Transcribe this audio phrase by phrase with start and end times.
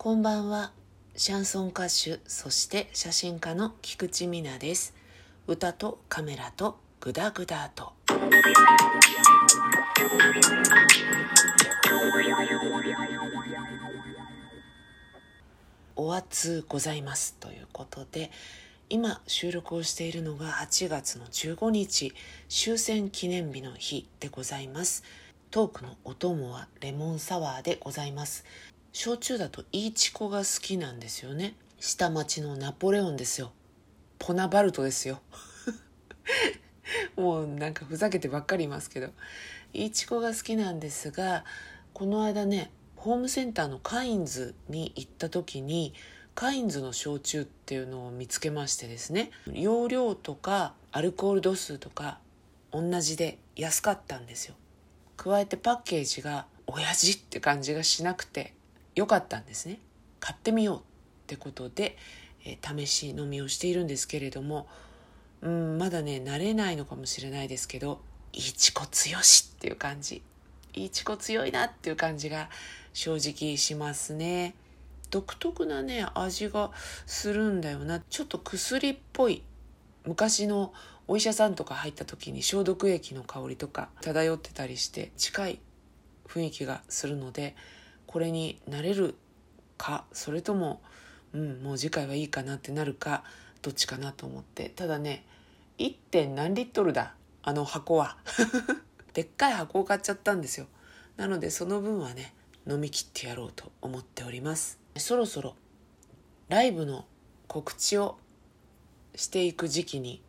[0.00, 0.70] こんばんは。
[1.16, 4.94] シャンソン歌手、そして写真家の菊池美奈です。
[5.48, 7.94] 歌とカメラとグダグダと。
[15.96, 18.30] お熱ございますということで、
[18.88, 22.14] 今収録をしているのが8月の15日
[22.48, 25.02] 終戦記念日の日でございます
[25.50, 28.44] トークのお供はレモンサワーでございます
[29.00, 31.54] 焼酎だとイーチコが好きなんですよね。
[31.78, 33.52] 下町のナポレオンですよ。
[34.18, 35.20] ポナバルトですよ。
[37.14, 39.10] もうなんかふざけてばっかりいますけど。
[39.72, 41.44] イーチコが好きなんですが
[41.94, 45.94] この間ねホームセンターのカインズに行った時に
[46.34, 49.30] カインズの焼酎っていうのを見つけましてですね。
[49.46, 52.18] 容量とかアルコール度数とか
[52.72, 54.56] 同じで安かったんですよ。
[55.16, 58.57] 加えてパッケージが親父って感じがしなくて。
[58.98, 59.78] 良かったんですね。
[60.18, 60.82] 買ってみようっ
[61.28, 61.96] てことで、
[62.44, 64.66] えー、試し飲みをしているんですけれども
[65.40, 68.00] うんまだね慣れないのかもしれないですけど
[68.32, 70.22] いちこ強しっていう感じ。
[70.74, 72.50] いちこ強いなっていう感じが
[72.92, 74.56] 正直しますね。
[75.10, 76.72] 独特なね味が
[77.06, 78.00] するんだよな。
[78.00, 79.44] ちょっと薬っぽい
[80.06, 80.72] 昔の
[81.06, 85.60] お医者さんとか入った時に消毒液の香りとか漂ってたりして近い
[86.26, 87.54] 雰囲気がするので
[88.08, 89.14] これになれる
[89.76, 90.80] かそれとも
[91.34, 93.22] うんもう次回はいいかなってなるか
[93.60, 94.70] どっちかなと思って。
[94.70, 95.24] ただね
[95.78, 95.94] 1.
[96.10, 98.16] 点何リットルだあの箱は。
[99.12, 100.66] でっかい箱を買っちゃったんですよ。
[101.16, 102.34] なのでその分はね
[102.66, 104.78] 飲み切ってやろうと思っております。
[104.96, 105.54] そろそろ
[106.48, 107.04] ライブの
[107.46, 108.18] 告知を
[109.14, 110.22] していく時期に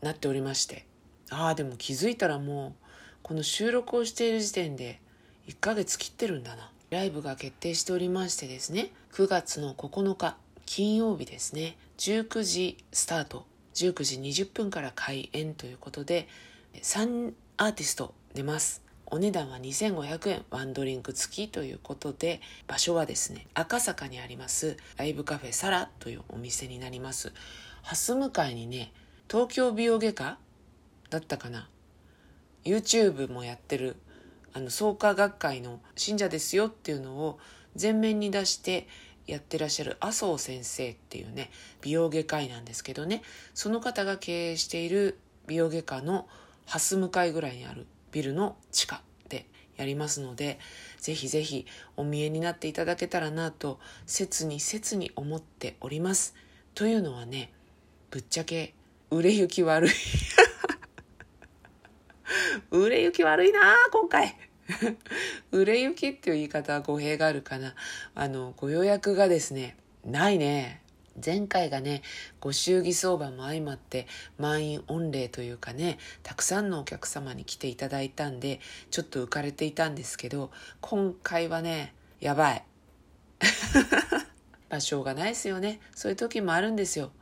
[0.00, 0.86] なっておりまして。
[1.30, 2.72] ああでも気づいたらもう
[3.24, 5.00] この収録をしている時点で
[5.48, 6.70] 1ヶ月切ってるんだな。
[6.90, 16.28] ライブが決定しておりましてですね9月の9日金曜日ですね19時スタート19時20分から開演ということで
[16.74, 18.82] 3アーティスト出ます。
[19.08, 27.32] お値段は2500円ワンドリンク付きということで場所はですね赤坂にありますライブカフェサラというお店になります。
[27.82, 28.92] 蓮向かいにね
[29.30, 30.38] 東京美容外科
[31.10, 31.68] だったかな
[32.64, 33.96] ？YouTube もやってる
[34.56, 37.38] あの創価学会の信者ですよっていうのを
[37.78, 38.88] 前面に出して
[39.26, 41.50] やってらっしゃる麻生先生っていうね
[41.82, 43.20] 美容外科医なんですけどね
[43.52, 46.26] その方が経営している美容外科の
[46.64, 49.46] 蓮向かいぐらいにあるビルの地下で
[49.76, 50.58] やりますので
[51.00, 51.66] ぜひぜひ
[51.98, 56.34] お見えになっていただけたらなと切に切に思っております。
[56.74, 57.52] というのはね
[58.10, 58.72] ぶっちゃけ
[59.10, 59.90] 売れ行き悪い。
[62.70, 63.60] 売れ行き悪いな
[63.92, 64.45] 今回。
[65.52, 67.74] 売れ行きっていう言い方は語弊があるかな。
[68.14, 70.82] あのご予約がですねないね。
[71.24, 72.02] 前回がね
[72.40, 74.06] ご祝儀相場も相まって
[74.38, 78.60] 満員御礼というかねたくさんのお客様に来ていただいたんで
[78.90, 80.50] ちょっと浮かれていたんですけど
[80.82, 82.64] 今回はねやばい。
[84.68, 85.80] まあしょうがないですよね。
[85.94, 87.12] そういう時もあるんですよ。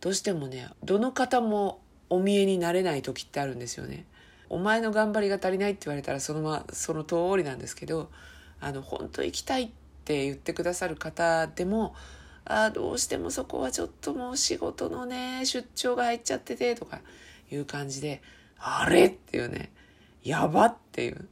[0.00, 4.06] どうしてもねどの方もお見えになれない時ってあるんですよね。
[4.48, 8.10] お前の頑張りが足りないって言われたらそのままその通りなんですけど
[8.60, 9.68] あの本当行きたいっ
[10.04, 11.94] て言ってくださる方でも
[12.44, 17.00] あどうしてもそこはちょっともう仕事のね出張が入っちゃっててとか
[17.50, 18.22] いう感じで
[18.58, 19.72] あれっていうね
[20.22, 21.28] やばっていう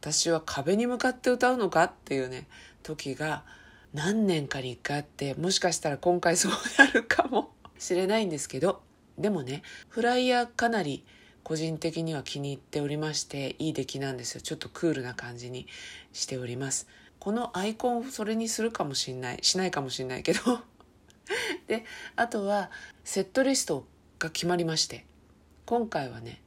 [0.00, 2.46] 私は壁に向かって歌うのかっていうね
[2.82, 3.44] 時が
[3.94, 8.82] 何年かに一回あってもしかしたら今回そうなるかもしれないんですけど
[9.18, 11.04] でもねフライヤーかなり
[11.46, 14.40] 個人的には気に入っておりましていい出来なんですよ。
[14.40, 15.68] ちょっとクールな感じに
[16.12, 16.88] しております。
[17.20, 20.40] このアイコンそれにするかもしんないしないかもしんないけど。
[21.68, 21.84] で
[22.16, 22.72] あとは
[23.04, 23.86] セットリスト
[24.18, 25.06] が決まりまして。
[25.66, 26.42] 今回はね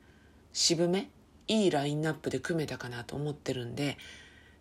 [0.52, 1.10] 渋め
[1.48, 3.98] いいラインナップで組めたかなと思ってるんで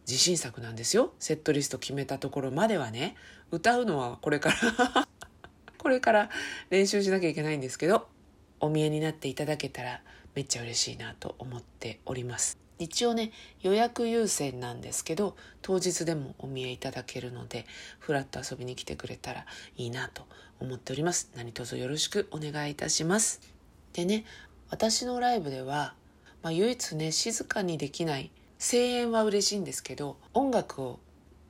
[0.07, 1.15] 自信作なんですよ。
[1.19, 3.17] セットリスト決めたところまではね。
[3.51, 5.09] 歌うのはこれから
[5.79, 6.31] これから
[6.71, 8.07] 練習しなきゃいけないんですけど
[8.61, 10.01] お見えになっていただけたら
[10.39, 12.59] めっちゃ嬉しいなと思っております。
[12.79, 17.67] 一応ね予約優先なんですけど当日でもお見えいただけるので
[17.99, 19.47] ふらっと遊びに来てくれたら
[19.77, 20.23] いいなと
[20.61, 21.33] 思っております。
[21.35, 23.41] 何卒よろしくお願いいたします。
[23.93, 24.25] でね
[24.71, 25.95] 私のライブでは、
[26.43, 28.31] まあ、唯一ね静かにできない
[28.61, 31.01] 声援は嬉しいんですけど音楽を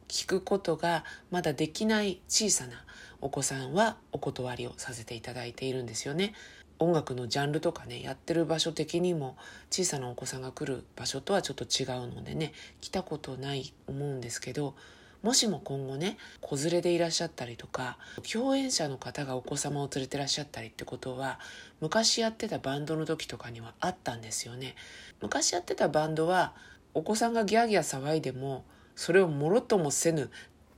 [0.09, 2.87] 聴くことがまだできない小さな
[3.21, 6.33] お子さんはお断りをさせていただいているんですよね。
[6.79, 9.37] 音楽のジャンルとかねやってる場所的にも
[9.71, 14.75] 小さなお子さんが来る場所とはちょっと違うのでね来たことない思うんですけど
[15.23, 17.99] もしも今後ね子連れでいらっしゃったりとか
[18.31, 21.41] 共演者の方がお子様を連れてらっしゃったりってことは
[21.81, 24.77] 昔やってたバンドの時とかにはあったんですよね。
[25.21, 26.55] 昔やってたバンドは
[26.95, 28.65] お子さんがギャーギャー騒いでも
[28.95, 30.31] それをもろともせぬ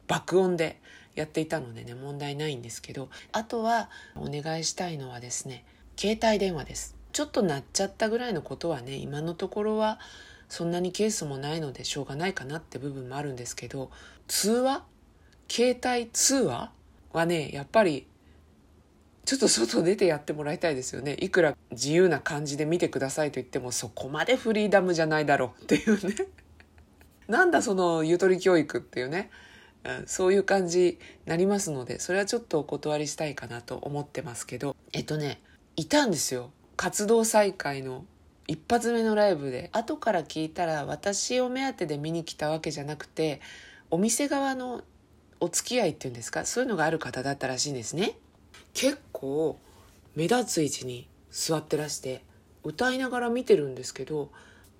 [0.07, 0.81] 爆音で
[1.15, 5.65] やっていたのでね問題ないんですけどあとはお願いしたいのはですね
[5.97, 6.97] 携帯電話です。
[7.13, 9.99] ちょっと鳴っちゃったぐらいのことはね今のところは
[10.49, 13.91] そんなにケースもないのでしょうがないかなって部分もあるんですけど
[14.29, 14.85] 通話？
[15.49, 16.71] 携帯通話
[17.13, 18.07] はねやっぱり
[19.25, 21.17] ちょっと外出てやってもらいたいですよね。
[21.21, 26.15] いくら自由な感じで見てくださいと言ってもそこまでフリーダムじゃないだろうっていうね。
[27.29, 29.31] なんだそのゆとり教育っていうね、
[29.85, 34.75] うん、そういう感じになりますのでそれはちょっとお断りしたいかなと思ってますけど。
[34.93, 35.41] えっとね
[35.77, 36.51] いたんですよ。
[36.77, 38.05] 活動再開の
[38.47, 39.71] 一発目のライブで。
[39.73, 43.41] 後から聞いたら私を目当てで見に来たわけじゃなくて
[43.91, 44.83] お店側の
[45.41, 48.17] お付き合いっていうんですかそういうのがある方だったらしいんですね。
[48.75, 49.59] 結構
[50.15, 52.25] 目立つ位置に座ってらして
[52.63, 54.31] 歌いながら見てるんですけど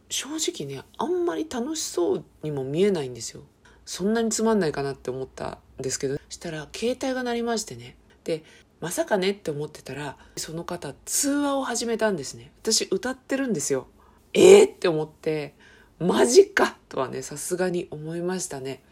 [0.09, 3.43] 正直ねあんまり楽しそうにも見えないんですよ。
[3.87, 7.97] そんなにつまんないかなって思ったんですけどしたら携帯が鳴りましてね。
[8.25, 8.45] で
[8.81, 12.51] まさかねって思ってたらその方通話を始めたんですね。
[12.63, 13.87] 私歌ってるんですよ。
[14.33, 15.55] えー、って思って
[15.99, 18.83] マジかとはねさすがに思いましたね。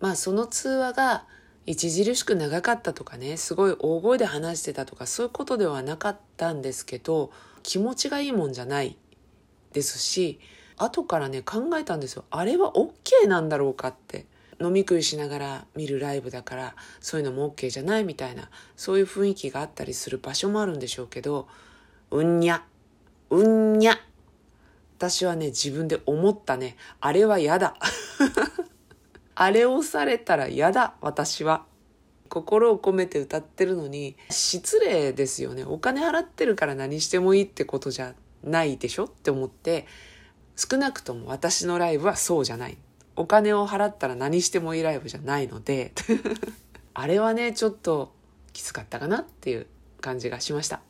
[0.00, 1.24] まあその通話が
[1.66, 7.30] 著しく長かったとかねすごい大声で話してたとかそういうことではなかったんですけど
[7.62, 8.96] 気持ちがいいもんじゃない。
[9.72, 10.40] ですし
[10.76, 12.24] 後からね考えたんですよ。
[12.30, 14.26] あれは OK なんだろうかって。
[14.60, 21.46] 飲み食いしながら見るライブだからそういうのも OK じゃないみたいなそういう雰囲気があったりする場所もあるんでしょうけど
[22.10, 22.64] うんにゃ
[23.30, 23.98] うんにゃ。
[24.98, 26.76] 私はね自分で思ったね。
[27.00, 27.76] あれは嫌だ。
[29.36, 31.64] あれをされたら嫌だ私は。
[32.28, 35.64] 心を込めて歌ってるのに失礼ですよね。
[35.64, 39.86] お金払ってるから何してもいいってことじゃないでしょって思って
[40.56, 42.78] 少なくとも私のライブはそうじゃない。
[43.18, 45.92] お金を払ったら何してもいいライブじゃないので
[46.94, 48.12] あれはねちょっと
[48.52, 49.66] きつかったかなっていう
[50.00, 50.80] 感じがしました。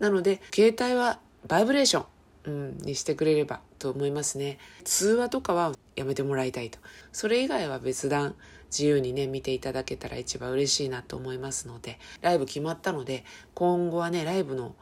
[0.00, 2.06] なので携帯はバイブレーショ
[2.46, 4.58] ン、うん、にしてくれればと思いますね。
[4.84, 6.78] 通話とかはやめてもらいたいと。
[7.12, 8.34] それ以外は別段
[8.70, 13.24] 自由にね見ていただけたら一番嬉しいなと思いますのでライブ決まったので
[13.54, 14.74] 今後はねライブの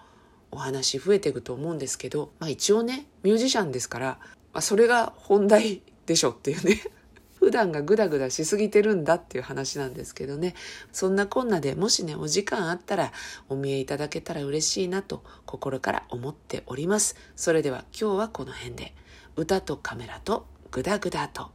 [0.51, 4.07] お話増えていくと思うんですけど、まあ、一応ねミュージシャンですから、
[4.53, 6.81] まあ、それが本題でしょっていうね。
[7.39, 10.55] 普段がグダグダしすぎてるんだっていう話なんですけどね。
[10.93, 13.13] そんなこんなでもしねお時間あったら
[13.49, 17.17] お見えいただけたら嬉しいなと心から思っております。
[17.37, 18.95] それでは今日はこの辺で。
[19.37, 21.51] 歌とカメラとグダグダと。